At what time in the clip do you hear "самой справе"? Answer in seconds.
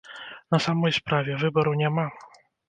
0.67-1.35